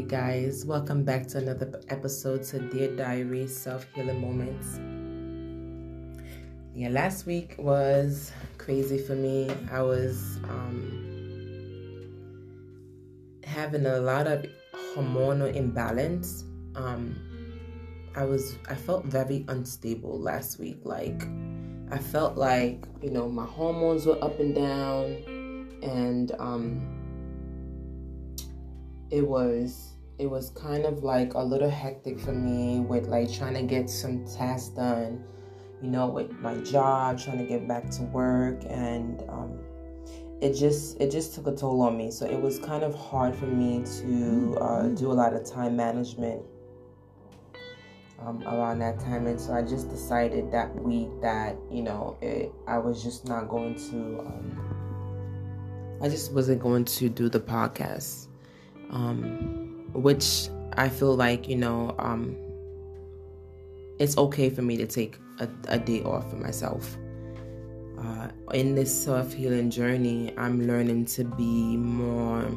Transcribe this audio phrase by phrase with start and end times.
[0.00, 4.80] Hey guys, welcome back to another episode to Dear Diary Self Healing Moments.
[6.74, 9.54] Yeah, last week was crazy for me.
[9.70, 12.08] I was um,
[13.44, 14.46] having a lot of
[14.96, 16.44] hormonal imbalance.
[16.76, 17.20] Um,
[18.16, 20.80] I was I felt very unstable last week.
[20.82, 21.28] Like
[21.90, 26.99] I felt like you know my hormones were up and down, and um,
[29.10, 33.54] it was it was kind of like a little hectic for me with like trying
[33.54, 35.24] to get some tasks done
[35.82, 39.58] you know with my job trying to get back to work and um,
[40.40, 42.10] it just it just took a toll on me.
[42.10, 45.76] So it was kind of hard for me to uh, do a lot of time
[45.76, 46.42] management
[48.20, 49.26] um, around that time.
[49.26, 53.48] And so i just decided that week that you know it, i was just not
[53.48, 58.29] going to um, i just wasn't going to do the podcast
[58.90, 62.36] um, which I feel like you know um,
[63.98, 66.96] it's okay for me to take a, a day off for myself.
[67.98, 72.50] Uh, in this self healing journey, I'm learning to be more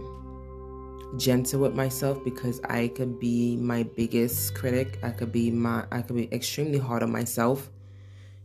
[1.17, 4.99] gentle with myself because I could be my biggest critic.
[5.03, 7.69] I could be my I could be extremely hard on myself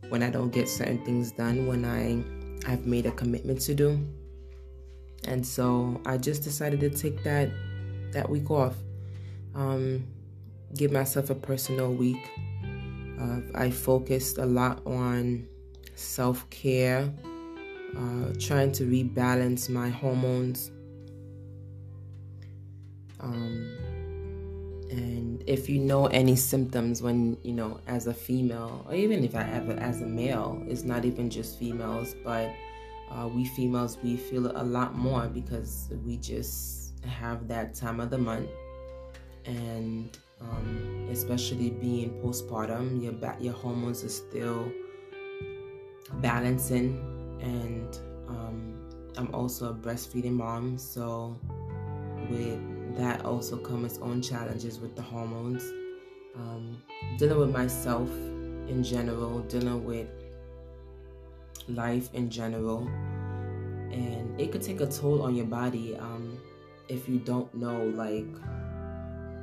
[0.09, 2.23] when I don't get certain things done when I
[2.69, 3.99] I've made a commitment to do.
[5.25, 7.49] And so I just decided to take that
[8.13, 8.75] that week off.
[9.55, 10.05] Um,
[10.75, 12.29] give myself a personal week.
[13.19, 15.47] Uh, I focused a lot on
[15.95, 17.11] self care,
[17.97, 20.71] uh, trying to rebalance my hormones.
[23.19, 23.77] Um,
[24.89, 29.35] and if you know any symptoms when, you know, as a female, or even if
[29.35, 32.49] I ever as a male, it's not even just females, but
[33.11, 37.99] uh, we females, we feel it a lot more because we just have that time
[37.99, 38.49] of the month,
[39.45, 44.71] and um, especially being postpartum, your ba- your hormones are still
[46.15, 46.97] balancing,
[47.41, 48.75] and um,
[49.17, 51.37] I'm also a breastfeeding mom, so
[52.29, 52.59] with
[52.97, 55.63] that also come its own challenges with the hormones.
[56.35, 56.81] Um,
[57.17, 60.07] dealing with myself in general, dealing with
[61.67, 62.87] life in general,
[63.91, 65.95] and it could take a toll on your body.
[66.89, 68.25] If you don't know, like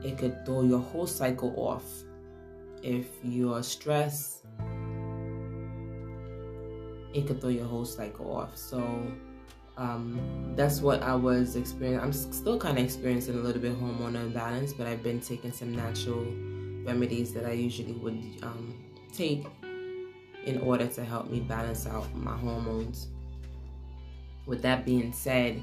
[0.04, 1.84] it could throw your whole cycle off.
[2.82, 4.44] If you're stressed,
[7.14, 8.56] it could throw your whole cycle off.
[8.56, 8.78] So
[9.76, 12.04] um, that's what I was experiencing.
[12.04, 15.74] I'm still kind of experiencing a little bit hormonal imbalance, but I've been taking some
[15.74, 16.24] natural
[16.84, 19.46] remedies that I usually would um, take
[20.44, 23.08] in order to help me balance out my hormones.
[24.46, 25.62] With that being said,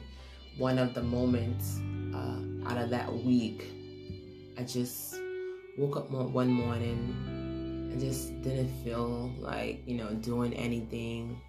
[0.57, 1.79] one of the moments
[2.13, 3.65] uh, out of that week,
[4.57, 5.15] I just
[5.77, 11.41] woke up one morning and just didn't feel like, you know, doing anything.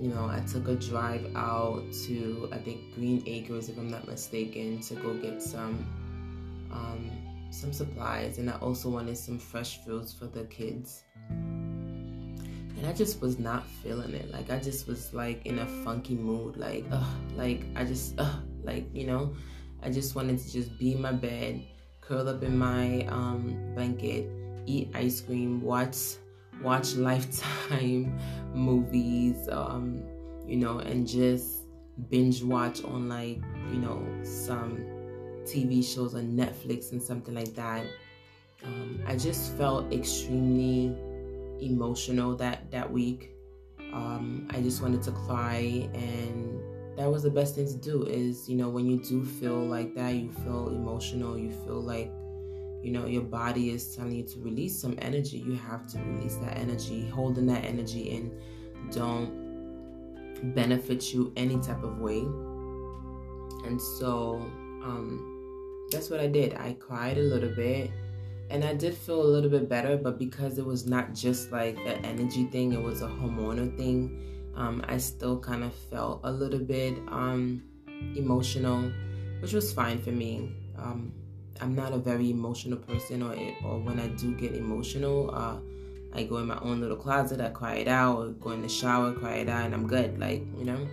[0.00, 4.06] You know, I took a drive out to, I think, Green Acres, if I'm not
[4.06, 5.86] mistaken, to go get some
[6.72, 7.10] um,
[7.50, 11.02] some supplies, and I also wanted some fresh fruits for the kids
[12.82, 14.32] and I just was not feeling it.
[14.32, 16.56] Like I just was like in a funky mood.
[16.56, 17.06] Like, ugh,
[17.36, 19.36] like I just, ugh, like you know,
[19.84, 21.64] I just wanted to just be in my bed,
[22.00, 24.28] curl up in my um, blanket,
[24.66, 26.16] eat ice cream, watch
[26.60, 28.18] watch Lifetime
[28.52, 30.02] movies, um,
[30.44, 31.62] you know, and just
[32.10, 33.40] binge watch on like
[33.70, 34.78] you know some
[35.44, 37.86] TV shows on Netflix and something like that.
[38.64, 40.96] Um, I just felt extremely
[41.62, 43.30] emotional that that week.
[43.92, 46.60] Um, I just wanted to cry, and
[46.96, 48.04] that was the best thing to do.
[48.04, 52.10] Is you know when you do feel like that, you feel emotional, you feel like
[52.82, 55.38] you know your body is telling you to release some energy.
[55.38, 57.08] You have to release that energy.
[57.08, 58.38] Holding that energy in
[58.90, 59.42] don't
[60.54, 62.20] benefit you any type of way.
[63.64, 64.40] And so
[64.82, 66.54] um, that's what I did.
[66.54, 67.90] I cried a little bit
[68.50, 71.76] and I did feel a little bit better, but because it was not just like
[71.78, 74.52] an energy thing, it was a hormonal thing.
[74.54, 77.62] Um, I still kind of felt a little bit um,
[78.14, 78.92] emotional,
[79.40, 80.52] which was fine for me.
[80.76, 81.12] Um,
[81.60, 85.56] I'm not a very emotional person, or it, or when I do get emotional, uh,
[86.14, 88.68] I go in my own little closet, I cry it out, or go in the
[88.68, 90.18] shower, cry it out, and I'm good.
[90.18, 90.86] Like you know,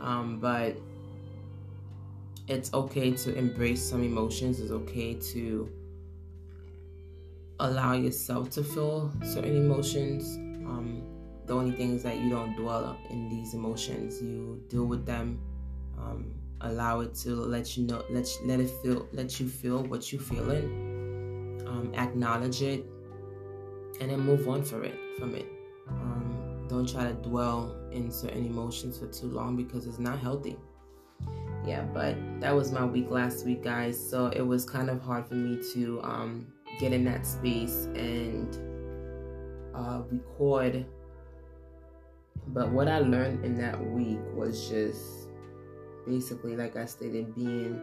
[0.00, 0.76] um, but
[2.48, 4.60] it's okay to embrace some emotions.
[4.60, 5.70] It's okay to
[7.60, 10.36] allow yourself to feel certain emotions.
[10.66, 11.02] Um,
[11.46, 15.40] the only thing is that you don't dwell in these emotions, you deal with them.
[15.98, 19.82] Um, allow it to let you know let you, let it feel let you feel
[19.84, 22.84] what you're feeling um, acknowledge it
[24.00, 25.46] and then move on for it from it
[25.88, 30.56] um, don't try to dwell in certain emotions for too long because it's not healthy
[31.64, 35.26] yeah but that was my week last week guys so it was kind of hard
[35.26, 36.46] for me to um,
[36.78, 38.56] get in that space and
[39.74, 40.86] uh, record.
[42.48, 45.28] But what i learned in that week was just
[46.06, 47.82] basically, like I stated, being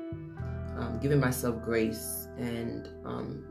[0.78, 3.44] um, giving myself grace and um,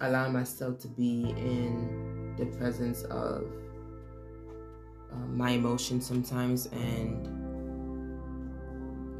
[0.00, 3.44] allowing myself to be in the presence of
[5.12, 7.39] uh, my emotions sometimes and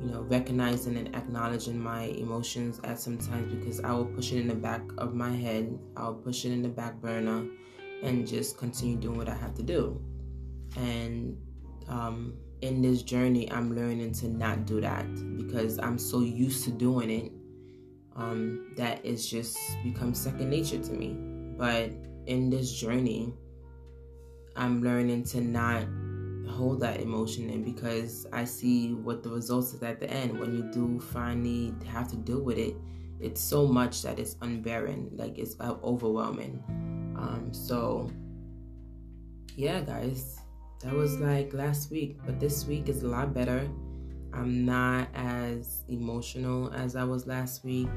[0.00, 4.48] you know recognizing and acknowledging my emotions at sometimes because I will push it in
[4.48, 7.46] the back of my head I'll push it in the back burner
[8.02, 10.00] and just continue doing what I have to do
[10.76, 11.36] and
[11.88, 15.06] um, in this journey, I'm learning to not do that
[15.36, 17.32] because I'm so used to doing it
[18.16, 21.16] um, that it's just become second nature to me.
[21.56, 21.90] But
[22.26, 23.34] in this journey,
[24.56, 25.84] I'm learning to not
[26.48, 30.38] hold that emotion in because I see what the results is at the end.
[30.38, 32.76] When you do finally have to deal with it,
[33.20, 36.62] it's so much that it's unbearing, like it's overwhelming.
[37.16, 38.10] Um, so,
[39.56, 40.40] yeah, guys,
[40.82, 43.68] that was like last week, but this week is a lot better.
[44.32, 47.90] I'm not as emotional as I was last week.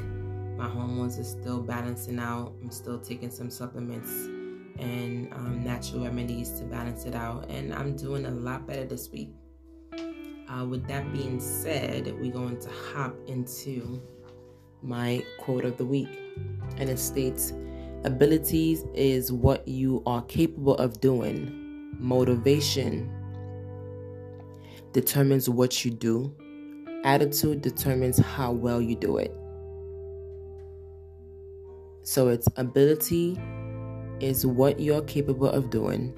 [0.57, 2.53] My hormones are still balancing out.
[2.61, 4.27] I'm still taking some supplements
[4.79, 9.09] and um, natural remedies to balance it out, and I'm doing a lot better this
[9.11, 9.29] week.
[10.49, 14.01] Uh, with that being said, we're going to hop into
[14.81, 16.09] my quote of the week,
[16.77, 17.53] and it states,
[18.03, 21.59] Abilities is what you are capable of doing
[21.99, 23.09] Motivation
[24.91, 26.35] determines what you do,
[27.03, 29.33] attitude determines how well you do it.
[32.03, 33.39] So, its ability
[34.23, 36.13] is what you're capable of doing.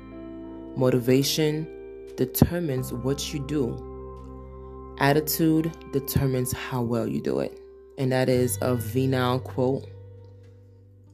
[0.75, 1.67] Motivation
[2.15, 4.95] determines what you do.
[4.99, 7.59] Attitude determines how well you do it.
[7.97, 9.87] And that is a Vinal quote.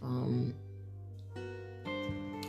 [0.02, 0.54] Um,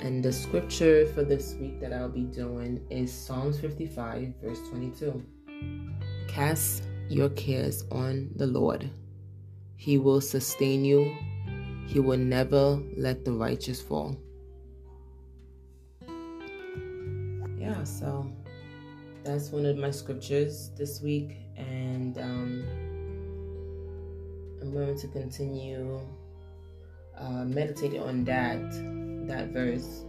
[0.00, 5.22] and the scripture for this week that I'll be doing is Psalms 55, verse 22.
[6.26, 8.90] Cast your cares on the Lord.
[9.76, 11.14] He will sustain you.
[11.86, 14.16] He will never let the righteous fall.
[17.62, 18.28] Yeah, so
[19.22, 22.64] that's one of my scriptures this week, and um,
[24.60, 26.00] I'm going to continue
[27.16, 28.58] uh, meditating on that
[29.28, 30.04] that verse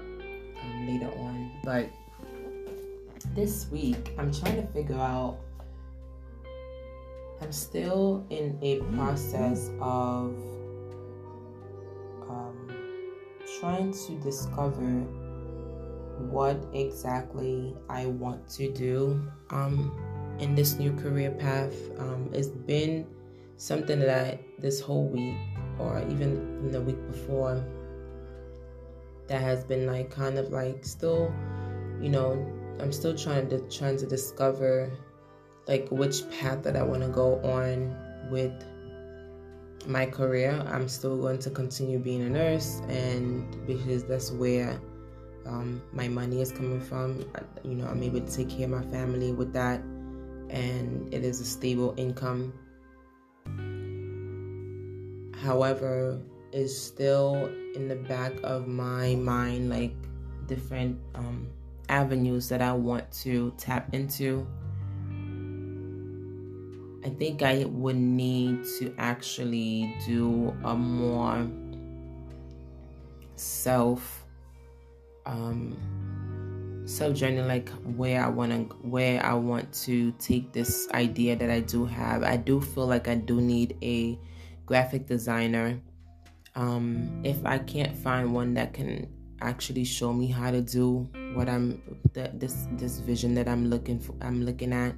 [0.00, 1.52] um, later on.
[1.62, 1.88] But
[3.36, 5.38] this week, I'm trying to figure out.
[7.40, 10.34] I'm still in a process of
[12.28, 12.68] um,
[13.60, 15.06] trying to discover
[16.18, 19.92] what exactly I want to do um,
[20.38, 21.74] in this new career path.
[21.98, 23.06] Um, it's been
[23.56, 25.36] something that I, this whole week,
[25.78, 27.64] or even the week before,
[29.28, 31.32] that has been like kind of like still,
[32.00, 32.32] you know,
[32.80, 34.90] I'm still trying to trying to discover
[35.66, 37.96] like which path that I want to go on
[38.30, 38.52] with
[39.86, 40.62] my career.
[40.68, 44.80] I'm still going to continue being a nurse, and because that's where
[45.46, 47.24] um, my money is coming from.
[47.62, 49.80] You know, I'm able to take care of my family with that,
[50.50, 52.52] and it is a stable income.
[55.42, 56.20] However,
[56.52, 59.94] is still in the back of my mind, like
[60.46, 61.46] different um,
[61.88, 64.46] avenues that I want to tap into.
[67.04, 71.46] I think I would need to actually do a more
[73.36, 74.25] self
[75.26, 75.76] um
[76.86, 81.50] self journey like where I want to where I want to take this idea that
[81.50, 82.22] I do have.
[82.22, 84.18] I do feel like I do need a
[84.64, 85.80] graphic designer
[86.56, 89.06] um, if I can't find one that can
[89.42, 91.82] actually show me how to do what I'm
[92.14, 94.94] the, this this vision that I'm looking for I'm looking at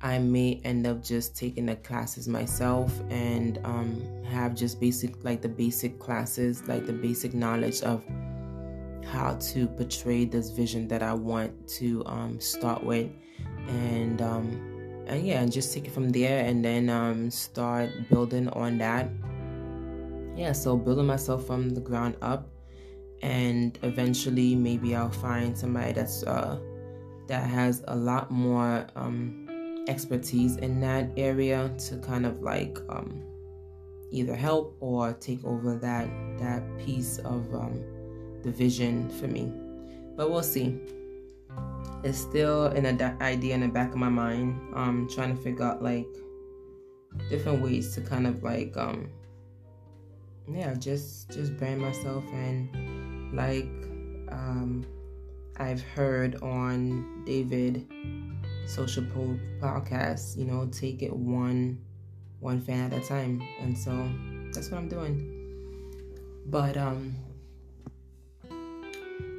[0.00, 5.42] I may end up just taking the classes myself and um, have just basic like
[5.42, 8.04] the basic classes like the basic knowledge of
[9.04, 13.10] how to portray this vision that I want to um, start with.
[13.68, 14.74] And um,
[15.06, 19.08] and yeah and just take it from there and then um, start building on that.
[20.36, 22.48] Yeah, so building myself from the ground up,
[23.22, 26.58] and eventually maybe I'll find somebody that's uh,
[27.28, 33.22] that has a lot more um, expertise in that area to kind of like um,
[34.10, 36.08] either help or take over that
[36.38, 37.80] that piece of um,
[38.44, 39.52] the vision for me.
[40.16, 40.78] But we'll see.
[42.04, 42.86] It's still an
[43.20, 44.60] idea in the back of my mind.
[44.76, 46.06] I'm trying to figure out like
[47.30, 49.08] different ways to kind of like um
[50.48, 53.68] yeah just just brand myself and like
[54.30, 54.84] um
[55.56, 57.86] I've heard on David
[58.66, 61.78] social po- podcast, you know, take it one
[62.40, 63.40] one fan at a time.
[63.60, 63.92] And so
[64.52, 65.30] that's what I'm doing.
[66.46, 67.14] But um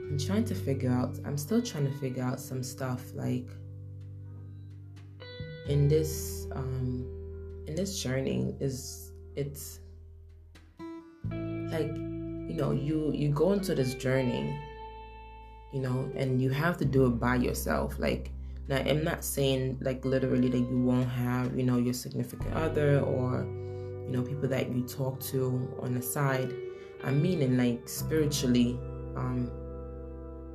[0.09, 3.49] I'm trying to figure out I'm still trying to figure out some stuff like
[5.67, 7.05] in this um
[7.67, 9.79] in this journey is it's
[11.29, 14.57] like you know you you go into this journey
[15.73, 17.97] you know and you have to do it by yourself.
[17.99, 18.31] Like
[18.67, 22.99] now i'm not saying like literally that you won't have you know your significant other
[23.01, 23.45] or
[24.05, 26.53] you know people that you talk to on the side.
[27.03, 28.79] I mean in like spiritually
[29.15, 29.51] um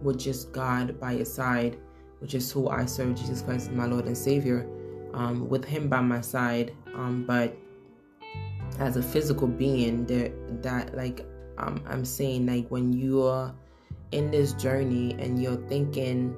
[0.02, 1.78] with just god by your side
[2.20, 4.68] which is who i serve jesus christ my lord and savior
[5.12, 6.72] um, with him by my side.
[6.94, 7.56] Um, but
[8.78, 10.06] as a physical being
[10.62, 11.26] that like
[11.58, 13.54] um, i'm saying like when you're
[14.12, 16.34] in this journey and you're thinking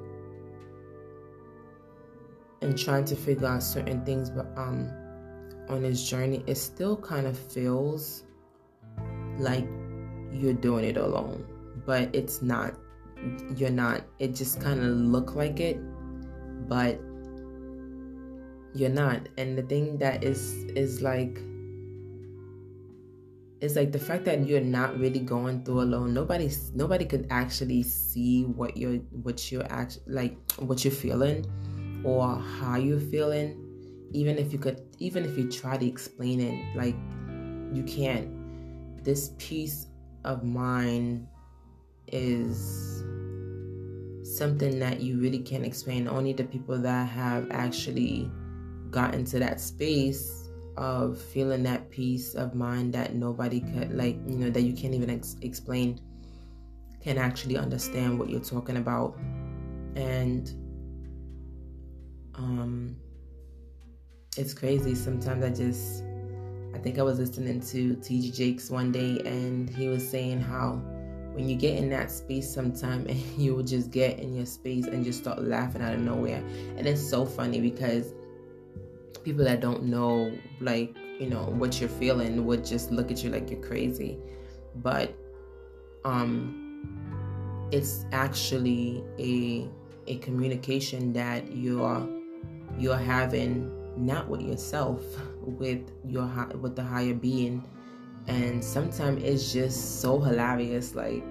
[2.61, 4.91] and trying to figure out certain things but um
[5.69, 8.23] on this journey it still kind of feels
[9.37, 9.67] like
[10.31, 11.45] you're doing it alone
[11.85, 12.73] but it's not
[13.55, 15.79] you're not it just kind of look like it
[16.67, 16.99] but
[18.73, 19.29] you're not.
[19.37, 21.39] And the thing that is is like
[23.61, 27.81] it's like the fact that you're not really going through alone nobody nobody could actually
[27.81, 31.45] see what you're what you're actually like what you're feeling
[32.03, 33.59] or how you're feeling.
[34.11, 36.95] Even if you could even if you try to explain it like
[37.73, 38.29] you can't.
[39.03, 39.87] This peace
[40.23, 41.27] of mind
[42.07, 43.03] is
[44.23, 46.07] something that you really can't explain.
[46.07, 48.31] Only the people that have actually
[48.89, 54.37] gotten to that space of feeling that peace of mind that nobody could like you
[54.37, 55.99] know that you can't even ex- explain
[56.99, 59.17] can actually understand what you're talking about.
[59.95, 60.49] And
[62.35, 62.95] um
[64.37, 64.95] it's crazy.
[64.95, 66.03] Sometimes i just
[66.73, 70.81] i think i was listening to TD Jakes one day and he was saying how
[71.33, 74.85] when you get in that space sometime and you will just get in your space
[74.85, 76.43] and just start laughing out of nowhere.
[76.77, 78.13] And it's so funny because
[79.23, 83.29] people that don't know like you know what you're feeling would just look at you
[83.29, 84.17] like you're crazy.
[84.75, 85.13] But
[86.05, 86.59] um
[87.71, 89.67] it's actually a
[90.07, 92.07] a communication that you're
[92.77, 95.01] you're having not with yourself
[95.41, 96.29] with your
[96.61, 97.63] with the higher being
[98.27, 101.23] and sometimes it's just so hilarious like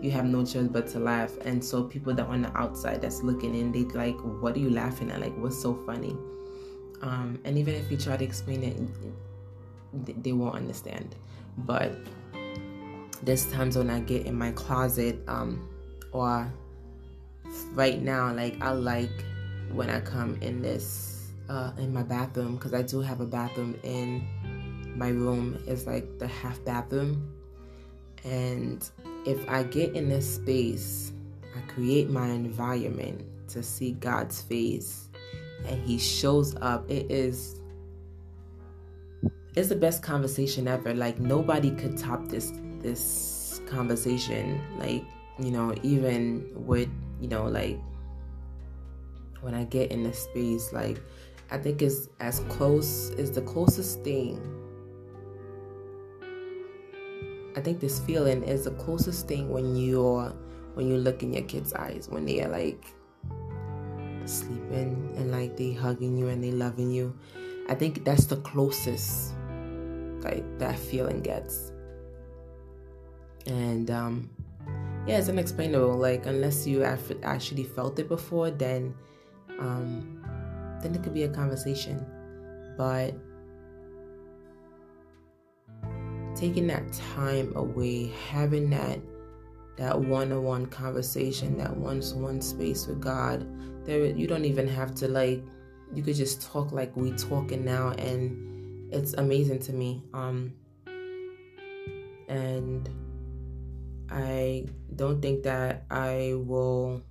[0.00, 1.32] you have no choice but to laugh.
[1.44, 4.70] And so people that on the outside that's looking in they like what are you
[4.70, 5.20] laughing at?
[5.20, 6.16] Like what's so funny?
[7.02, 11.14] Um, and even if you try to explain it, they won't understand.
[11.58, 11.92] But
[13.22, 15.68] there's times when I get in my closet, um,
[16.12, 16.52] or
[17.72, 19.24] right now, like I like
[19.72, 23.78] when I come in this uh, in my bathroom because I do have a bathroom
[23.82, 24.26] in
[24.98, 25.62] my room.
[25.66, 27.32] is like the half bathroom,
[28.24, 28.88] and
[29.24, 31.12] if I get in this space,
[31.56, 35.08] I create my environment to see God's face
[35.66, 37.60] and he shows up, it is
[39.56, 40.94] it's the best conversation ever.
[40.94, 44.60] Like nobody could top this this conversation.
[44.78, 45.04] Like,
[45.38, 46.88] you know, even with,
[47.20, 47.78] you know, like
[49.40, 51.00] when I get in the space, like
[51.50, 54.40] I think it's as close is the closest thing.
[57.58, 60.32] I think this feeling is the closest thing when you're
[60.74, 62.84] when you look in your kids' eyes when they are like
[64.26, 67.18] sleeping and like they hugging you and they loving you.
[67.68, 69.34] I think that's the closest
[70.22, 71.72] like that feeling gets.
[73.46, 74.30] And um
[75.08, 75.96] yeah, it's unexplainable.
[75.96, 78.94] Like unless you have actually felt it before, then
[79.58, 80.22] um
[80.80, 82.06] then it could be a conversation.
[82.76, 83.14] But
[86.38, 89.00] taking that time away, having that
[89.76, 93.46] that one-on-one conversation, that one-to-one space with God,
[93.84, 95.42] there you don't even have to like
[95.94, 100.52] you could just talk like we talking now and it's amazing to me um
[102.28, 102.90] and
[104.10, 104.66] i
[104.96, 107.02] don't think that i will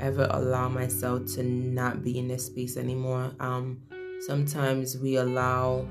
[0.00, 3.32] ever allow myself to not be in this space anymore.
[3.38, 3.82] Um,
[4.26, 5.86] sometimes we allow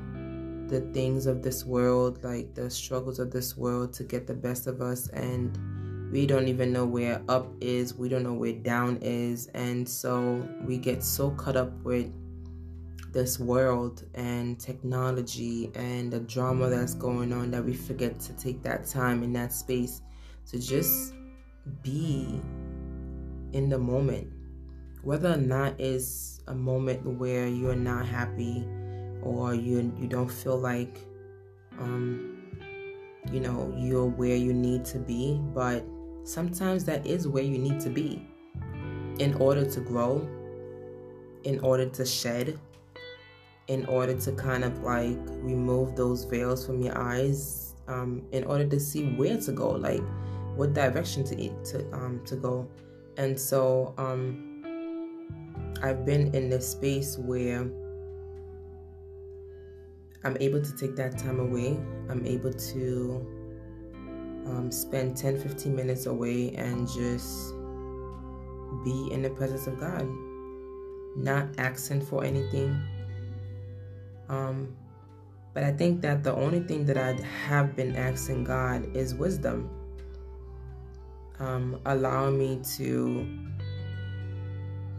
[0.70, 4.68] the things of this world, like the struggles of this world, to get the best
[4.68, 5.58] of us, and
[6.12, 10.48] we don't even know where up is, we don't know where down is, and so
[10.66, 12.12] we get so caught up with
[13.12, 18.62] this world and technology and the drama that's going on that we forget to take
[18.62, 20.02] that time in that space
[20.46, 21.14] to just
[21.82, 22.40] be
[23.54, 24.28] in the moment.
[25.02, 28.68] Whether or not it's a moment where you're not happy
[29.22, 30.98] or you you don't feel like
[31.80, 32.38] um
[33.32, 35.84] you know you're where you need to be, but
[36.24, 38.26] sometimes that is where you need to be
[39.20, 40.28] in order to grow,
[41.44, 42.58] in order to shed,
[43.68, 48.66] in order to kind of like remove those veils from your eyes, um, in order
[48.66, 50.04] to see where to go, like
[50.56, 52.68] what direction to to um to go.
[53.18, 54.46] And so um
[55.82, 57.70] I've been in this space where
[60.24, 61.80] I'm able to take that time away.
[62.10, 63.26] I'm able to
[64.46, 67.54] um, spend 10 15 minutes away and just
[68.84, 70.08] be in the presence of God,
[71.16, 72.82] not asking for anything.
[74.28, 74.76] Um,
[75.54, 77.14] but I think that the only thing that I
[77.48, 79.70] have been asking God is wisdom,
[81.40, 83.28] um, allowing me to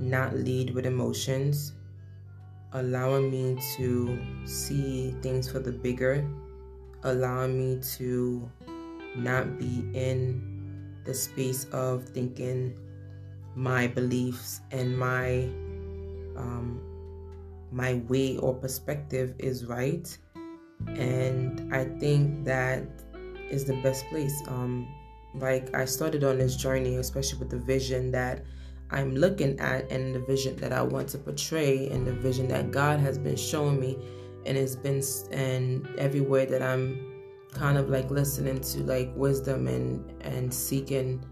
[0.01, 1.73] not lead with emotions,
[2.73, 6.27] allowing me to see things for the bigger,
[7.03, 8.49] allowing me to
[9.17, 12.79] not be in the space of thinking
[13.57, 15.49] my beliefs and my
[16.37, 16.81] um,
[17.73, 20.17] my way or perspective is right.
[20.87, 22.83] And i think that
[23.51, 24.43] is the best place.
[24.49, 24.89] Um
[25.35, 28.43] like i started on this journey especially with the vision that
[28.93, 32.71] i'm looking at and the vision that i want to portray and the vision that
[32.71, 33.97] god has been showing me
[34.47, 37.07] and it's been and everywhere that i'm
[37.53, 41.25] kind of like listening to like wisdom and and seeking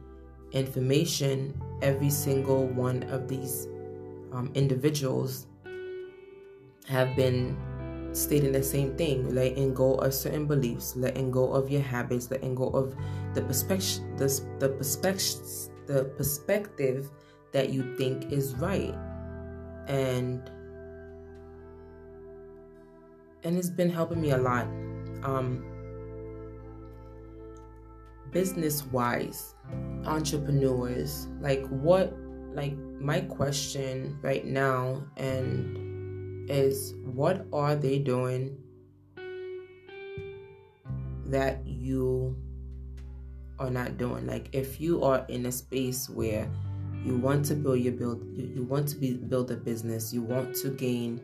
[0.53, 3.67] information every single one of these
[4.33, 5.47] um, individuals
[6.87, 7.57] have been
[8.13, 12.55] stating the same thing letting go of certain beliefs letting go of your habits letting
[12.55, 12.95] go of
[13.35, 14.27] the perspective the,
[14.59, 17.11] the perspective the perspective
[17.53, 18.95] that you think is right.
[19.87, 20.51] And
[23.45, 24.67] and it's been helping me a lot.
[25.23, 25.65] Um
[28.31, 29.55] business wise
[30.05, 32.15] entrepreneurs like what
[32.53, 38.57] like my question right now and is what are they doing
[41.27, 42.37] that you
[43.59, 44.27] are not doing?
[44.27, 46.49] Like if you are in a space where
[47.05, 50.55] you want to build your build you, want to be build a business you want
[50.55, 51.21] to gain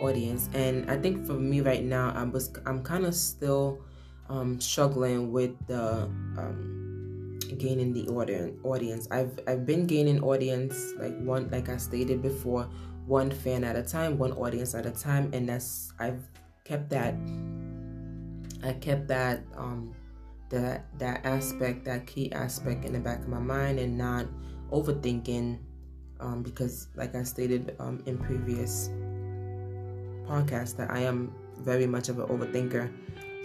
[0.00, 3.80] audience and i think for me right now i'm just, i'm kind of still
[4.28, 6.04] um, struggling with the
[6.38, 6.84] um,
[7.58, 8.58] gaining the audience.
[8.64, 9.08] audience.
[9.10, 12.68] I've I've been gaining audience like one like I stated before,
[13.06, 16.22] one fan at a time, one audience at a time, and that's I've
[16.64, 17.14] kept that.
[18.62, 19.94] I kept that um,
[20.50, 24.26] that that aspect, that key aspect in the back of my mind, and not
[24.70, 25.58] overthinking,
[26.20, 28.90] um, because like I stated um, in previous
[30.26, 32.92] podcasts, that I am very much of an overthinker.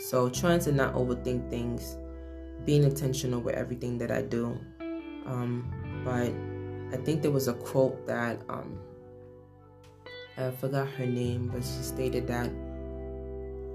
[0.01, 1.97] So trying to not overthink things,
[2.65, 4.58] being intentional with everything that I do.
[5.25, 5.71] Um,
[6.05, 6.32] but
[6.97, 8.79] I think there was a quote that um,
[10.38, 12.47] I forgot her name, but she stated that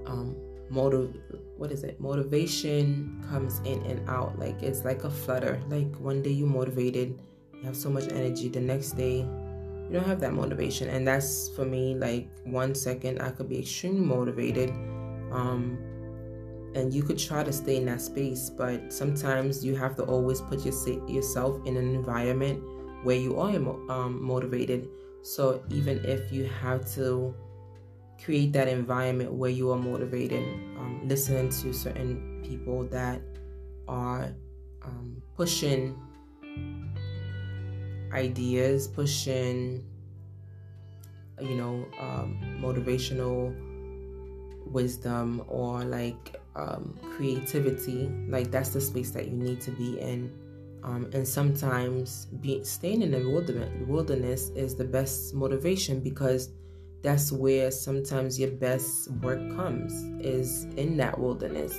[0.07, 0.35] um,
[0.69, 1.15] motive
[1.57, 1.99] what is it?
[1.99, 4.37] Motivation comes in and out.
[4.37, 5.61] Like it's like a flutter.
[5.69, 7.19] Like one day you're motivated
[7.59, 9.19] you have so much energy the next day.
[9.19, 10.89] You don't have that motivation.
[10.89, 14.69] And that's for me like one second i could be extremely motivated
[15.31, 15.77] um
[16.75, 20.41] and you could try to stay in that space but sometimes you have to always
[20.41, 22.61] put your, yourself in an environment
[23.05, 23.55] where you are
[23.89, 24.89] um, motivated.
[25.21, 27.33] So even if you have to
[28.23, 30.43] create that environment where you are motivated
[30.77, 33.21] um, listening to certain people that
[33.87, 34.33] are
[34.81, 35.97] um, pushing
[38.13, 39.83] ideas pushing
[41.41, 43.53] you know um, motivational
[44.65, 50.31] wisdom or like um, creativity, like that's the space that you need to be in.
[50.83, 56.49] Um, and sometimes be, staying in the wilderness, wilderness is the best motivation because
[57.01, 61.75] that's where sometimes your best work comes is in that wilderness.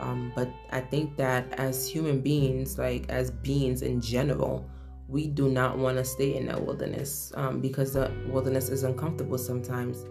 [0.00, 4.68] Um, but I think that as human beings, like as beings in general,
[5.08, 9.38] we do not want to stay in that wilderness um, because the wilderness is uncomfortable
[9.38, 10.04] sometimes.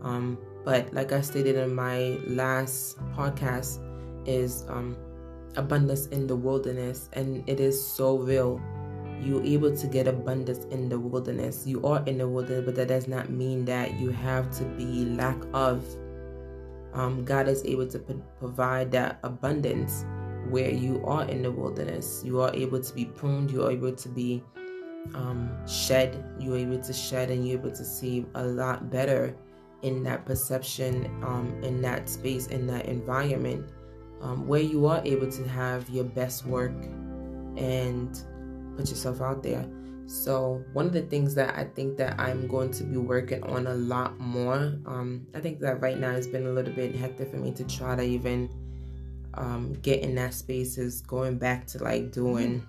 [0.00, 3.80] Um, but like I stated in my last podcast,
[4.26, 4.96] is um,
[5.56, 8.60] abundance in the wilderness, and it is so real.
[9.20, 11.66] You're able to get abundance in the wilderness.
[11.66, 15.06] You are in the wilderness, but that does not mean that you have to be
[15.06, 15.84] lack of.
[16.92, 17.98] Um, God is able to
[18.38, 20.04] provide that abundance
[20.50, 22.22] where you are in the wilderness.
[22.24, 24.42] You are able to be pruned, you are able to be
[25.14, 29.34] um, shed, you're able to shed, and you're able to see a lot better
[29.82, 33.70] in that perception, um, in that space, in that environment,
[34.22, 36.72] um, where you are able to have your best work
[37.56, 38.22] and
[38.76, 39.68] put yourself out there.
[40.06, 43.66] So one of the things that I think that I'm going to be working on
[43.66, 47.30] a lot more, um, I think that right now it's been a little bit hectic
[47.30, 48.50] for me to try to even
[49.36, 52.66] um, get in that space is going back to like doing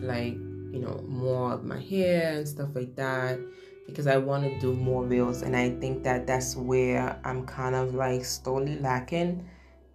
[0.00, 3.38] like you know more of my hair and stuff like that
[3.86, 7.74] because I want to do more reels and I think that that's where I'm kind
[7.74, 9.46] of like slowly lacking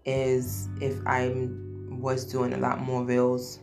[0.05, 1.49] is if I
[1.89, 3.59] was doing a lot more reels.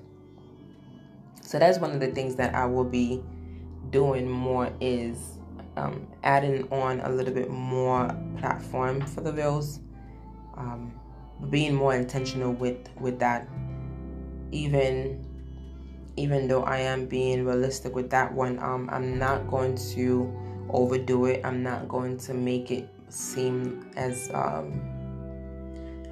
[1.43, 3.23] So that's one of the things that I will be
[3.91, 5.39] doing more is
[5.77, 9.81] um, adding on a little bit more platform for the reels.
[10.57, 10.93] Um,
[11.51, 13.49] being more intentional with with that.
[14.53, 15.25] Even
[16.17, 20.33] even though I am being realistic with that one um I'm not going to
[20.71, 21.45] overdo it.
[21.45, 24.81] I'm not going to make it seem as um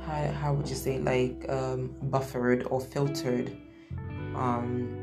[0.06, 3.56] how, how would you say like um buffered or filtered.
[4.36, 5.00] Um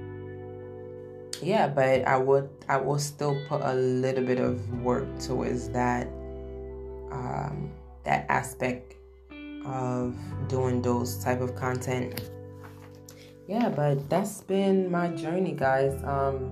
[1.41, 6.07] yeah but I would I will still put a little bit of work towards that
[7.11, 7.71] um
[8.03, 8.95] that aspect
[9.65, 10.15] of
[10.47, 12.31] doing those type of content.
[13.47, 16.01] Yeah but that's been my journey guys.
[16.03, 16.51] Um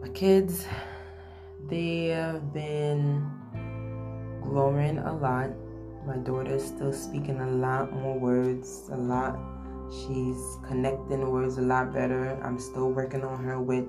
[0.00, 0.66] my kids
[1.68, 3.28] they have been
[4.42, 5.50] growing a lot.
[6.06, 9.38] My daughter's still speaking a lot more words a lot.
[9.90, 12.38] She's connecting words a lot better.
[12.42, 13.86] I'm still working on her with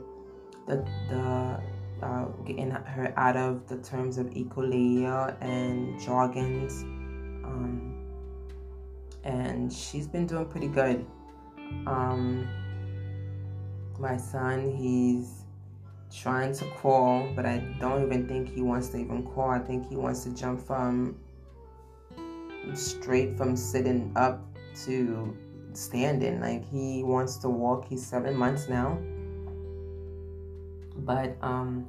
[0.67, 1.59] the the
[2.01, 6.85] uh, getting her out of the terms of echolalia and jargons
[7.43, 7.95] um,
[9.23, 11.05] and she's been doing pretty good.
[11.85, 12.47] Um,
[13.99, 15.43] my son, he's
[16.11, 19.51] trying to crawl, but I don't even think he wants to even crawl.
[19.51, 21.17] I think he wants to jump from
[22.73, 24.41] straight from sitting up
[24.85, 25.35] to
[25.73, 26.39] standing.
[26.39, 27.87] Like he wants to walk.
[27.87, 28.97] He's seven months now.
[30.97, 31.87] But um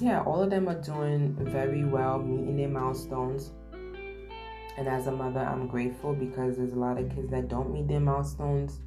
[0.00, 3.52] yeah, all of them are doing very well, meeting their milestones.
[4.78, 7.88] And as a mother, I'm grateful because there's a lot of kids that don't meet
[7.88, 8.78] their milestones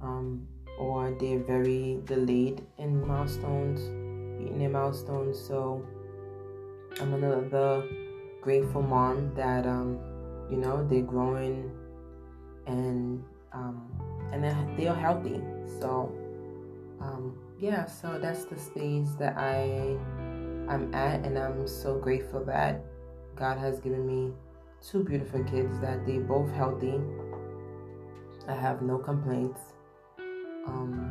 [0.00, 0.46] um,
[0.78, 3.80] or they're very delayed in milestones,
[4.40, 5.36] meeting their milestones.
[5.36, 5.84] So
[7.00, 7.84] I'm another
[8.40, 9.98] grateful mom that, um,
[10.48, 11.72] you know, they're growing
[12.68, 13.90] and um,
[14.32, 15.40] and they're healthy.
[15.80, 16.12] So
[17.00, 19.96] um, yeah, so that's the space that I
[20.68, 22.80] I'm at, and I'm so grateful that
[23.34, 24.32] God has given me
[24.90, 27.00] two beautiful kids that they both healthy.
[28.46, 29.60] I have no complaints.
[30.66, 31.10] Um,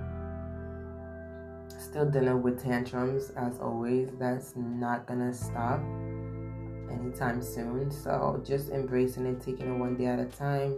[1.67, 4.09] still dealing with tantrums as always.
[4.17, 5.81] That's not gonna stop
[6.89, 7.91] anytime soon.
[7.91, 10.77] So just embracing it, taking it one day at a time.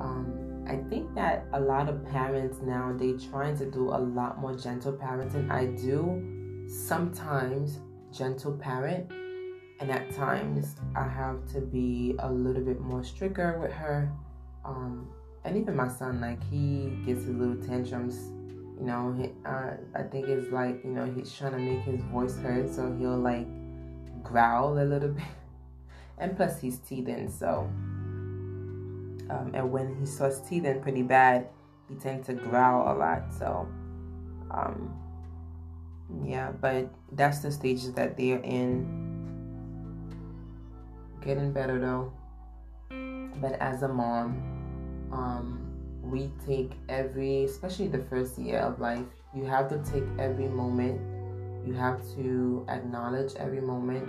[0.00, 4.38] Um, I think that a lot of parents now they trying to do a lot
[4.38, 5.50] more gentle parenting.
[5.50, 7.80] I do sometimes
[8.12, 9.10] gentle parent
[9.80, 14.12] and at times I have to be a little bit more stricter with her.
[14.64, 15.08] Um,
[15.44, 18.30] and even my son, like he gets his little tantrums.
[18.78, 22.02] You know, he, uh, I think it's like you know he's trying to make his
[22.04, 23.46] voice heard, so he'll like
[24.22, 25.24] growl a little bit.
[26.18, 27.70] And plus, he's teething, so
[29.30, 31.48] um, and when he starts teething pretty bad,
[31.88, 33.32] he tends to growl a lot.
[33.32, 33.68] So,
[34.50, 34.92] um,
[36.24, 39.09] yeah, but that's the stages that they're in
[41.20, 42.12] getting better though.
[43.40, 45.70] But as a mom, um,
[46.02, 51.00] we take every, especially the first year of life, you have to take every moment.
[51.66, 54.04] You have to acknowledge every moment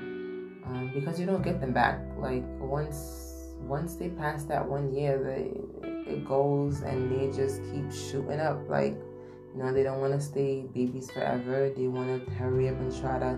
[0.66, 2.00] um, because you don't get them back.
[2.18, 3.28] Like once
[3.62, 8.68] once they pass that one year, they, it goes and they just keep shooting up.
[8.68, 8.98] Like
[9.54, 11.72] you know, they don't want to stay babies forever.
[11.76, 13.38] They want to hurry up and try to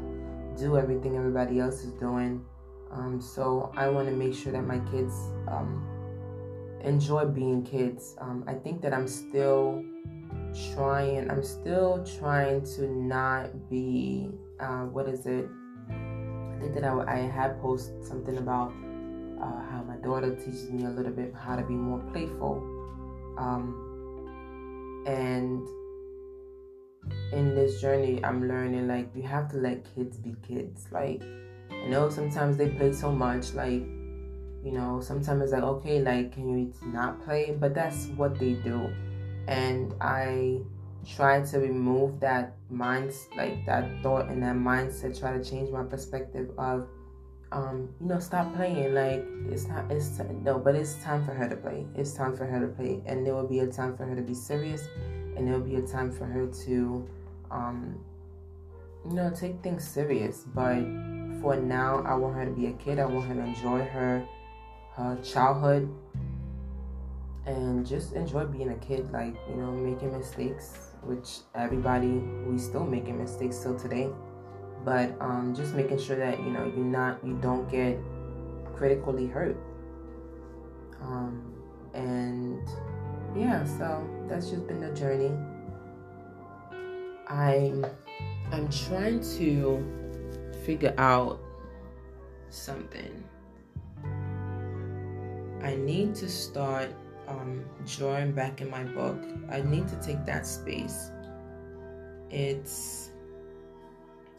[0.57, 2.45] do everything everybody else is doing.
[2.93, 5.13] Um, so I want to make sure that my kids
[5.47, 5.83] um,
[6.83, 8.15] enjoy being kids.
[8.19, 9.83] Um, I think that I'm still
[10.73, 14.29] trying, I'm still trying to not be,
[14.59, 15.49] uh, what is it?
[15.89, 18.71] I think that I, I had posted something about
[19.41, 22.61] uh, how my daughter teaches me a little bit how to be more playful.
[23.37, 25.67] Um, and
[27.33, 30.87] in this journey, I'm learning like you have to let kids be kids.
[30.91, 31.21] Like,
[31.83, 33.83] I know sometimes they play so much, like,
[34.63, 37.55] you know, sometimes it's like, okay, like, can you not play?
[37.59, 38.89] But that's what they do.
[39.47, 40.59] And I
[41.05, 45.83] try to remove that mind, like that thought and that mindset, try to change my
[45.83, 46.87] perspective of,
[47.51, 48.93] um, you know, stop playing.
[48.93, 51.85] Like, it's not, it's, no, but it's time for her to play.
[51.95, 53.01] It's time for her to play.
[53.05, 54.87] And there will be a time for her to be serious.
[55.35, 57.09] And there will be a time for her to,
[57.51, 57.99] um,
[59.05, 60.45] you know, take things serious.
[60.55, 60.79] But
[61.43, 62.99] for now, I want her to be a kid.
[62.99, 64.25] I want her to enjoy her
[64.95, 65.93] her childhood
[67.45, 69.11] and just enjoy being a kid.
[69.11, 72.07] Like you know, making mistakes, which everybody
[72.47, 74.09] we still making mistakes still today.
[74.85, 77.99] But um, just making sure that you know you're not you don't get
[78.77, 79.57] critically hurt.
[81.01, 81.43] Um,
[81.93, 82.65] and
[83.35, 85.31] yeah, so that's just been the journey.
[87.27, 87.85] I'm
[88.53, 90.02] I'm trying to
[90.65, 91.39] figure out
[92.49, 93.23] something.
[95.61, 96.89] I need to start
[97.27, 99.17] um, drawing back in my book.
[99.49, 101.09] I need to take that space.
[102.29, 103.09] It's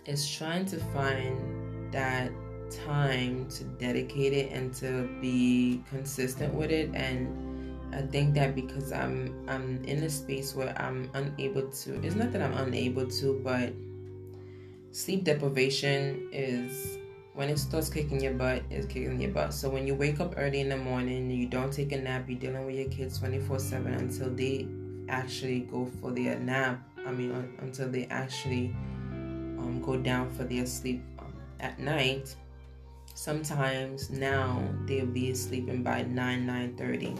[0.06, 2.30] it's trying to find that
[2.70, 7.28] time to dedicate it and to be consistent with it and
[7.94, 12.32] I think that because I'm I'm in a space where I'm unable to it's not
[12.32, 13.72] that I'm unable to but
[14.94, 16.98] sleep deprivation is
[17.34, 19.52] when it starts kicking your butt, it's kicking your butt.
[19.52, 22.38] So when you wake up early in the morning, you don't take a nap, you're
[22.38, 24.68] dealing with your kids 24 7 until they
[25.08, 26.80] actually go for their nap.
[27.04, 28.74] I mean, until they actually
[29.58, 32.34] um, go down for their sleep um, at night.
[33.14, 37.14] Sometimes now they'll be sleeping by 9, 9 30.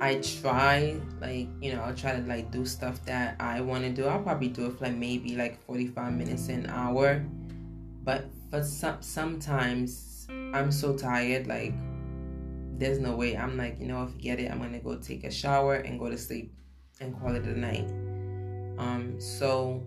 [0.00, 3.90] I try, like, you know, I'll try to like do stuff that I want to
[3.90, 4.06] do.
[4.06, 7.24] I'll probably do it for like maybe like 45 minutes, an hour.
[8.04, 11.74] But for some, sometimes I'm so tired, like,
[12.78, 13.36] there's no way.
[13.36, 14.50] I'm like, you know, forget it.
[14.50, 16.54] I'm to go take a shower and go to sleep
[17.00, 17.88] and call it a night.
[18.78, 19.84] Um, so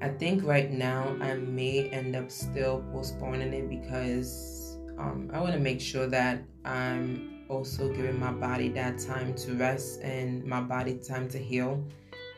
[0.00, 5.52] I think right now I may end up still postponing it because um, I want
[5.54, 10.60] to make sure that I'm also giving my body that time to rest and my
[10.60, 11.82] body time to heal.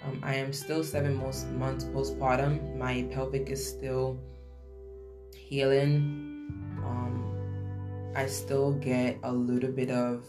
[0.04, 2.76] Um, I am still seven most months postpartum.
[2.76, 4.20] My pelvic is still
[5.34, 6.52] healing.
[6.84, 10.24] Um, I still get a little bit of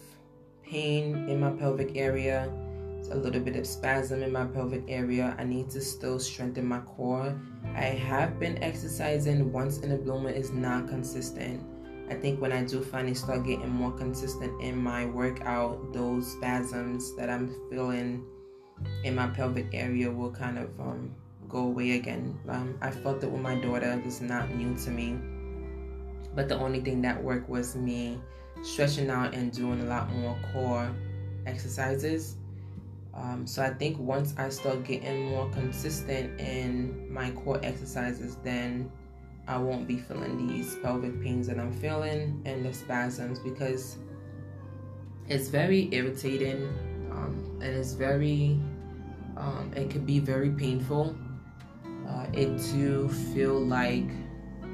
[0.63, 2.49] pain in my pelvic area,
[3.11, 5.35] a little bit of spasm in my pelvic area.
[5.37, 7.37] I need to still strengthen my core.
[7.75, 11.61] I have been exercising once in a blue moon is not consistent.
[12.09, 17.15] I think when I do finally start getting more consistent in my workout, those spasms
[17.17, 18.25] that I'm feeling
[19.03, 21.13] in my pelvic area will kind of um,
[21.49, 22.39] go away again.
[22.47, 24.01] Um, I felt it with my daughter.
[24.05, 25.17] It's not new to me.
[26.33, 28.19] But the only thing that worked was me
[28.61, 30.89] stretching out and doing a lot more core
[31.45, 32.35] exercises.
[33.13, 38.91] Um, so I think once I start getting more consistent in my core exercises, then
[39.47, 43.97] I won't be feeling these pelvic pains that I'm feeling and the spasms because
[45.29, 46.63] it's very irritating
[47.11, 48.59] um, and it's very,
[49.37, 51.15] um, it could be very painful.
[52.07, 54.09] Uh, it do feel like,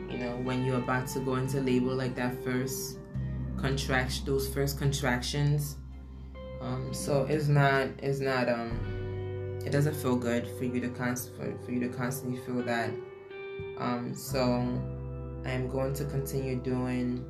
[0.10, 2.98] you know, when you're about to go into labor, like that first
[3.58, 5.78] contraction, those first contractions.
[6.62, 11.36] Um, so it's not, it's not, um, it doesn't feel good for you to const-
[11.36, 12.90] for, for you to constantly feel that
[13.78, 14.44] um, so
[15.46, 17.26] I'm going to continue doing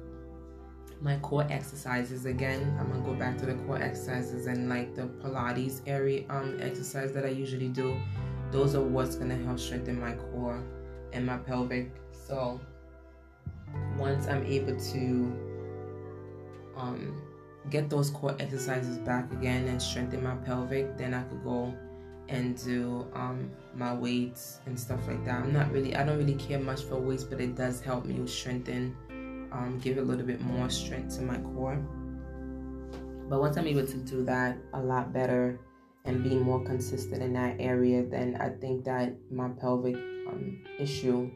[1.03, 2.75] my core exercises again.
[2.79, 7.11] I'm gonna go back to the core exercises and like the Pilates area um exercise
[7.11, 7.99] that I usually do.
[8.51, 10.63] Those are what's gonna help strengthen my core
[11.11, 11.91] and my pelvic.
[12.11, 12.59] So
[13.97, 15.01] once I'm able to
[16.77, 17.21] um
[17.69, 21.73] get those core exercises back again and strengthen my pelvic, then I could go
[22.29, 25.41] and do um, my weights and stuff like that.
[25.41, 28.25] I'm not really, I don't really care much for weights, but it does help me
[28.27, 28.95] strengthen,
[29.51, 31.77] um, give a little bit more strength to my core.
[33.29, 35.59] But once I'm able to do that a lot better
[36.05, 41.31] and be more consistent in that area, then I think that my pelvic um, issue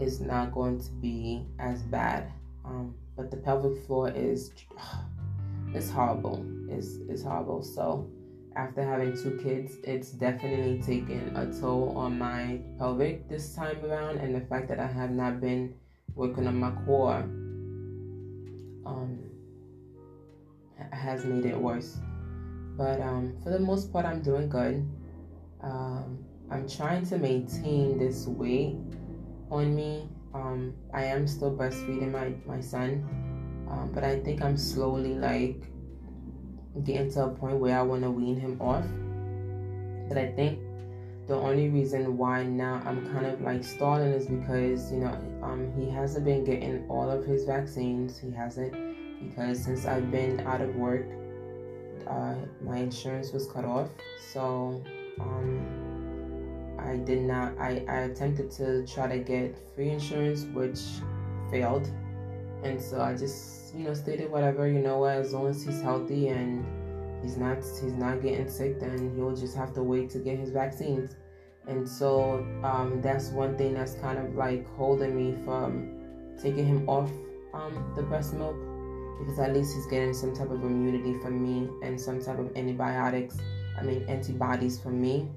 [0.00, 2.32] is not going to be as bad.
[2.64, 4.52] Um, but the pelvic floor is,
[5.74, 6.44] it's horrible.
[6.68, 7.62] It's, it's horrible.
[7.62, 8.08] So,
[8.56, 14.18] after having two kids, it's definitely taken a toll on my pelvic this time around,
[14.18, 15.74] and the fact that I have not been
[16.14, 17.22] working on my core
[18.84, 19.18] um,
[20.92, 21.98] has made it worse.
[22.76, 24.88] But um, for the most part, I'm doing good.
[25.62, 28.76] Um, I'm trying to maintain this weight
[29.50, 30.08] on me.
[30.34, 33.06] Um, I am still breastfeeding my, my son,
[33.70, 35.69] um, but I think I'm slowly like
[36.84, 38.84] getting to a point where I want to wean him off.
[40.08, 40.58] But I think
[41.26, 45.72] the only reason why now I'm kind of like stalling is because you know um,
[45.78, 48.18] he hasn't been getting all of his vaccines.
[48.18, 48.74] He hasn't
[49.22, 51.06] because since I've been out of work,
[52.08, 53.90] uh, my insurance was cut off.
[54.32, 54.82] So
[55.20, 57.56] um, I did not.
[57.58, 60.80] I, I attempted to try to get free insurance, which
[61.50, 61.88] failed,
[62.64, 66.28] and so I just you know stated whatever you know as long as he's healthy
[66.28, 66.64] and
[67.22, 70.50] he's not he's not getting sick, then he'll just have to wait to get his
[70.50, 71.16] vaccines.
[71.66, 76.00] And so um, that's one thing that's kind of like holding me from
[76.40, 77.10] taking him off
[77.52, 78.56] um, the breast milk
[79.20, 82.50] because at least he's getting some type of immunity from me and some type of
[82.56, 83.36] antibiotics,
[83.78, 85.28] I mean antibodies from me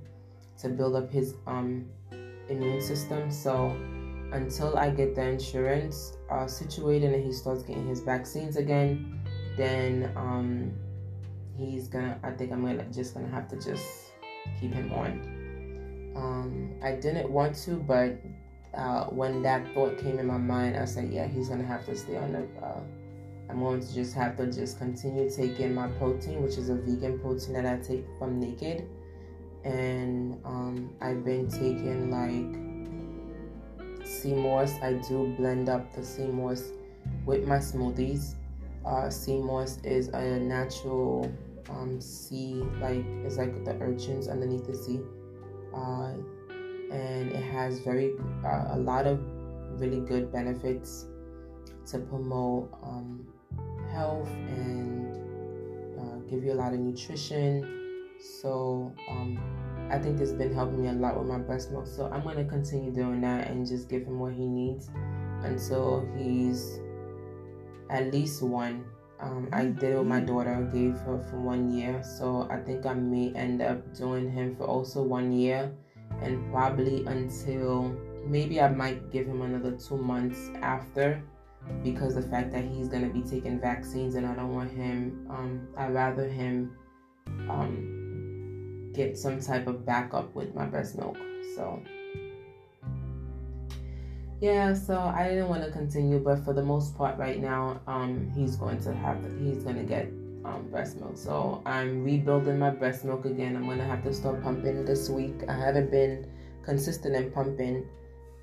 [0.60, 1.86] to build up his um,
[2.48, 3.30] immune system.
[3.30, 3.76] So
[4.34, 9.22] until I get the insurance uh, situated and he starts getting his vaccines again,
[9.56, 10.74] then um,
[11.56, 12.20] he's gonna.
[12.24, 14.12] I think I'm gonna just gonna have to just
[14.60, 16.14] keep him on.
[16.16, 18.20] Um, I didn't want to, but
[18.74, 21.96] uh, when that thought came in my mind, I said, yeah, he's gonna have to
[21.96, 22.66] stay on the.
[22.66, 22.82] Uh,
[23.50, 27.20] I'm going to just have to just continue taking my protein, which is a vegan
[27.20, 28.88] protein that I take from Naked,
[29.64, 32.63] and um, I've been taking like
[34.26, 34.74] moss.
[34.82, 36.72] I do blend up the sea moss
[37.26, 38.36] with my smoothies.
[38.86, 41.32] Uh, sea moss is a natural
[41.70, 45.00] um, sea, like it's like the urchins underneath the sea,
[45.74, 46.12] uh,
[46.92, 49.20] and it has very uh, a lot of
[49.80, 51.06] really good benefits
[51.86, 53.28] to promote um,
[53.92, 55.16] health and
[56.00, 58.08] uh, give you a lot of nutrition.
[58.42, 59.40] So um,
[59.90, 61.88] I think has been helping me a lot with my breast milk.
[61.88, 64.90] So I'm gonna continue doing that and just give him what he needs
[65.44, 66.80] until he's
[67.90, 68.86] at least one.
[69.20, 72.04] Um, I did it with my daughter, gave her for one year.
[72.04, 75.72] So I think I may end up doing him for also one year
[76.22, 81.24] and probably until maybe I might give him another two months after
[81.84, 85.68] because the fact that he's to be taking vaccines and I don't want him, um,
[85.78, 86.76] I'd rather him
[87.50, 87.93] um,
[88.94, 91.18] get some type of backup with my breast milk.
[91.56, 91.82] So,
[94.42, 98.32] yeah, so I didn't want to continue, but for the most part, right now, um,
[98.36, 100.08] he's going to have, he's going to get
[100.46, 101.18] um, breast milk.
[101.18, 103.56] So I'm rebuilding my breast milk again.
[103.56, 105.44] I'm going to have to start pumping this week.
[105.48, 106.30] I haven't been
[106.64, 107.86] consistent in pumping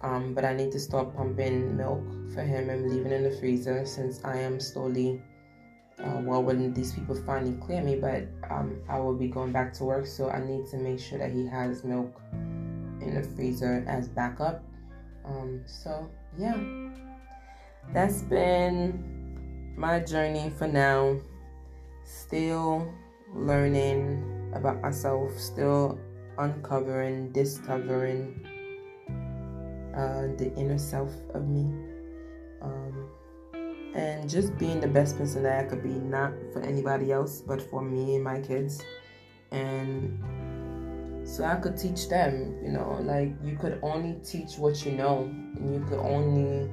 [0.03, 3.85] um, but I need to start pumping milk for him and leaving in the freezer
[3.85, 5.23] since I am slowly.
[6.05, 9.73] Uh, well, when these people finally clear me, but um, I will be going back
[9.75, 13.85] to work, so I need to make sure that he has milk in the freezer
[13.87, 14.65] as backup.
[15.25, 16.57] Um, so yeah,
[17.93, 21.19] that's been my journey for now.
[22.05, 22.91] Still
[23.35, 25.99] learning about myself, still
[26.39, 28.47] uncovering, discovering
[29.95, 31.90] uh, the inner self of me.
[33.95, 37.61] And just being the best person that I could be, not for anybody else, but
[37.61, 38.83] for me and my kids.
[39.51, 44.93] And so I could teach them, you know, like you could only teach what you
[44.93, 46.71] know, and you could only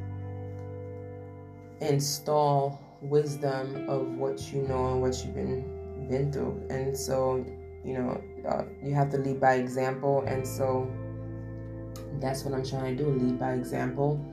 [1.82, 6.66] install wisdom of what you know and what you've been been through.
[6.70, 7.46] And so,
[7.84, 10.24] you know, uh, you have to lead by example.
[10.28, 10.90] And so,
[12.20, 14.24] that's what I'm trying to do lead by example.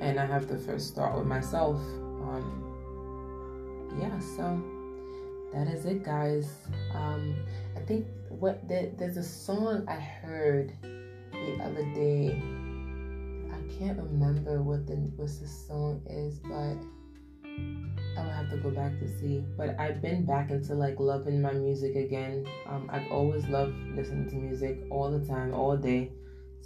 [0.00, 1.80] And I have to first start with myself.
[2.34, 4.62] Um, yeah, so
[5.52, 6.50] that is it, guys.
[6.94, 7.36] Um,
[7.76, 12.42] I think what the, there's a song I heard the other day.
[13.52, 16.76] I can't remember what the what the song is, but
[18.16, 19.44] I will have to go back to see.
[19.56, 22.46] But I've been back into like loving my music again.
[22.68, 26.10] Um, I've always loved listening to music all the time, all day.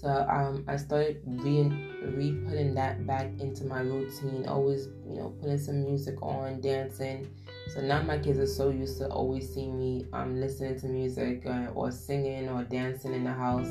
[0.00, 1.64] So um, I started re
[2.02, 4.46] re putting that back into my routine.
[4.46, 7.28] Always, you know, putting some music on, dancing.
[7.74, 11.44] So now my kids are so used to always seeing me um listening to music
[11.46, 13.68] uh, or singing or dancing in the house.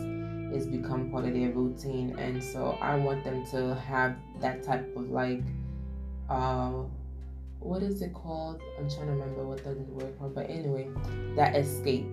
[0.53, 4.95] It's become part of their routine, and so I want them to have that type
[4.95, 5.43] of like,
[6.29, 6.83] uh,
[7.59, 8.61] what is it called?
[8.79, 10.88] I'm trying to remember what the word called, but anyway,
[11.35, 12.05] that escape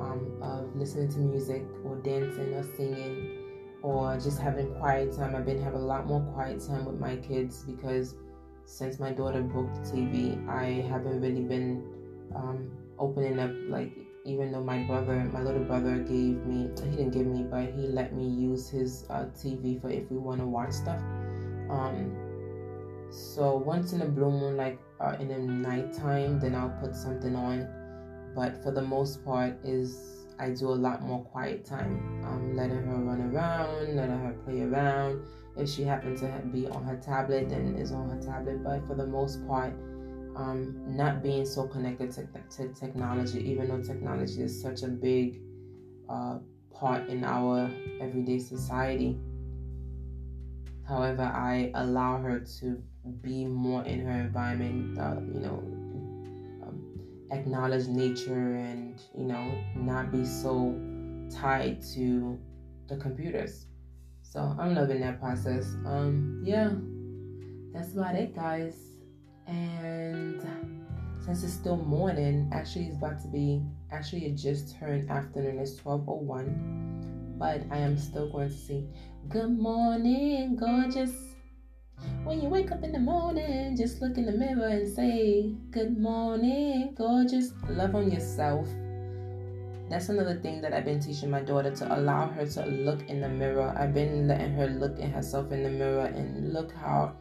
[0.00, 3.44] um, of listening to music or dancing or singing
[3.82, 5.36] or just having quiet time.
[5.36, 8.14] I've been having a lot more quiet time with my kids because
[8.66, 11.84] since my daughter booked TV, I haven't really been
[12.34, 13.92] um, opening up like
[14.24, 17.86] even though my brother, my little brother, gave me, he didn't give me, but he
[17.86, 21.00] let me use his uh, TV for if we want to watch stuff.
[21.70, 22.16] Um,
[23.10, 27.36] so once in a blue moon, like uh, in the nighttime, then I'll put something
[27.36, 27.68] on.
[28.34, 32.22] But for the most part, is I do a lot more quiet time.
[32.24, 35.22] Um, letting her run around, letting her play around.
[35.56, 38.64] If she happens to be on her tablet, then is on her tablet.
[38.64, 39.72] But for the most part,
[40.36, 42.26] um, not being so connected to,
[42.56, 45.40] to, technology, even though technology is such a big
[46.08, 46.38] uh,
[46.72, 49.16] part in our everyday society.
[50.86, 52.82] However, I allow her to
[53.22, 55.62] be more in her environment, uh, you know,
[56.62, 60.74] um, acknowledge nature and, you know, not be so
[61.30, 62.38] tied to
[62.88, 63.66] the computers.
[64.34, 65.76] So I'm loving that process.
[65.86, 66.70] Um, yeah,
[67.72, 68.74] that's about it, guys.
[69.46, 70.42] And
[71.24, 73.62] since it's still morning, actually it's about to be
[73.92, 75.60] actually it just turned afternoon.
[75.60, 78.92] It's 12:01, but I am still going to sing
[79.28, 81.14] "Good Morning, Gorgeous."
[82.24, 85.96] When you wake up in the morning, just look in the mirror and say, Good
[85.96, 87.52] morning, gorgeous.
[87.68, 88.66] Love on yourself.
[89.88, 93.20] That's another thing that I've been teaching my daughter to allow her to look in
[93.20, 93.74] the mirror.
[93.76, 97.16] I've been letting her look at herself in the mirror and look how,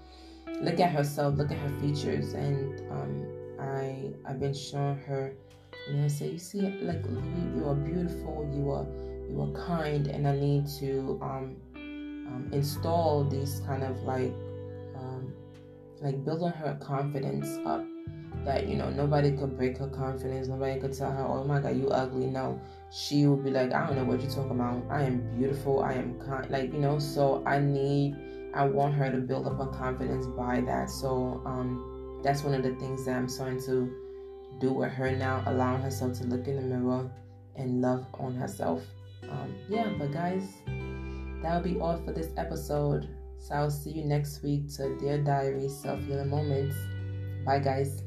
[0.62, 2.34] look at herself, look at her features.
[2.34, 3.28] And um,
[3.60, 5.34] I, I've been showing her,
[5.90, 8.86] you know, say, you see, like you, you are beautiful, you are,
[9.30, 14.34] you are kind, and I need to um, um, install these kind of like
[16.04, 17.86] like building her confidence up
[18.46, 20.48] that you know nobody could break her confidence.
[20.48, 22.28] Nobody could tell her oh my god you ugly.
[22.28, 22.60] No.
[22.92, 24.84] She would be like i don't know what you're talking about.
[24.90, 25.84] I am beautiful.
[25.84, 26.20] I am
[26.50, 28.16] like you know so i need
[28.54, 30.90] i want her to build up her confidence by that.
[30.90, 33.92] So um that's one of the things that i'm starting to
[34.60, 37.12] do with her now allowing herself to look in the mirror
[37.56, 38.84] and love on herself.
[39.24, 40.44] Um yeah but guys
[41.42, 43.10] that'll be all for this episode.
[43.38, 46.76] So I'll see you next week to Dear Diary Self Healing Moments.
[47.46, 48.04] Bye, guys.